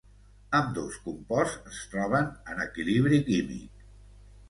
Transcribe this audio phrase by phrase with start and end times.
[0.59, 3.89] Ambdós composts es troben en equilibri químic.